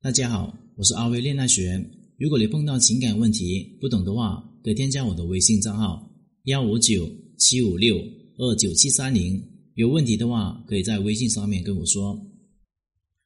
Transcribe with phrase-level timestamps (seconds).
[0.00, 1.84] 大家好，我是阿威恋爱学。
[2.18, 6.08] 如果你碰到情感问题不懂的话，可以添加我的微信账号
[6.44, 7.96] 幺五九七五六
[8.36, 9.42] 二九七三零。
[9.74, 12.16] 有问题的话，可以在微信上面跟我说。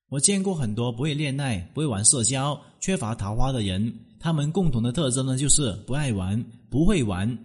[0.09, 7.39] 我见过很多不会恋爱、不会玩社交、缺乏桃花的人，他们共同的特征呢，就是不爱玩、不会玩。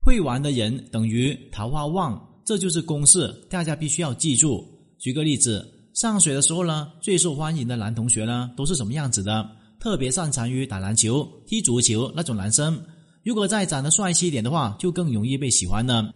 [0.00, 4.66] 会玩的人等于桃花旺，这就是公式，大家必须要记住。
[4.98, 5.64] 举个例子。
[5.96, 9.48] 上学的时候呢，最受欢迎的男同学呢，都是什么样子的？
[9.80, 12.78] 特别擅长于打篮球、踢足球那种男生。
[13.24, 16.12] 如果再长得帅气一点的话，就更容易被喜欢了。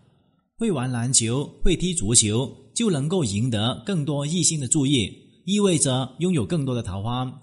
[0.59, 5.11] 会玩篮球、会踢足球，就能够赢得更多异性的注意，
[5.47, 7.41] 意味着拥有更多的桃花。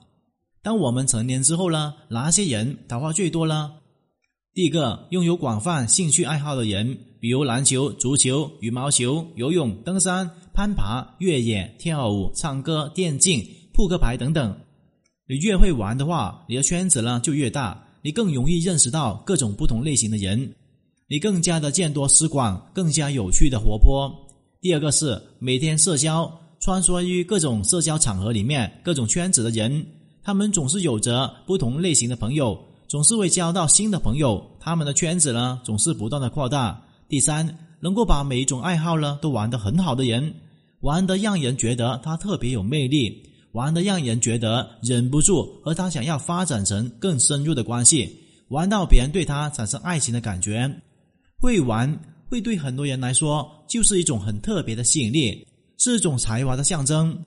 [0.62, 3.72] 当我们成年之后呢，哪些人桃花最多呢？
[4.54, 10.30] 第一个，拥有广泛兴趣爱好的人，比如篮球、足球、羽毛球、游泳、登山。
[10.58, 14.58] 攀爬、越野、跳舞、唱歌、电竞、扑克牌等等，
[15.28, 20.52] 你越会玩的话，你的圈子呢就越大，你更容易认识到各种不同类型的人，
[21.08, 24.12] 你更加的见多识广，更加有趣的活泼。
[24.60, 26.28] 第二个是每天社交，
[26.60, 29.86] 穿梭于各种社交场合里面，各种圈子的人，
[30.24, 36.84] 他们总是有着不同类型的朋友，总是会交到新的朋友，他们的圈子呢总是不断的扩大。
[37.08, 37.48] 第三，
[37.80, 40.34] 能够把每一种爱好呢都玩得很好的人。
[40.82, 48.16] 玩的让人觉得他特别有魅力，玩的让人觉得忍不住和他想要发展成更深入的关系，
[48.50, 50.70] 玩到别人对他产生爱情的感觉。
[51.40, 57.26] 会玩会对很多人来说就是一种很特别的吸引力，是一种才华的象征。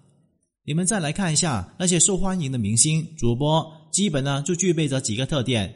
[0.64, 5.74] 你们再来看一下那些受欢迎的明星主播，基本呢就具备着几个特点：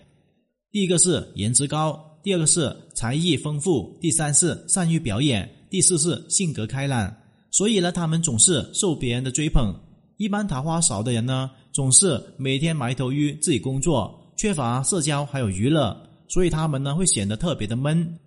[0.71, 7.13] 第一个是颜值高，第二个是才艺丰富，第三是善于表演，第四是性格开朗。
[7.55, 9.73] 所以呢，他们总是受别人的追捧。
[10.17, 18.19] 一般桃花少的人呢，总是每天埋头于自己工作，缺乏社交还有娱乐，所以他们呢会显得特别的闷。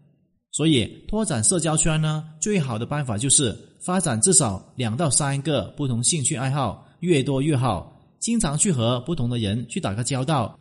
[0.51, 7.93] 所以拓展社交圈呢，最好的办法就是发展至少两到三个不同兴趣爱好，越多越好。
[8.19, 10.57] 经常去和不同的人去打个交道，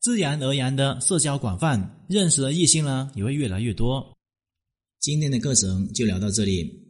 [0.00, 4.04] 自然而然的社交广泛，认识的异性呢也会越来越多。
[4.98, 6.89] 今天的课程就聊到这里。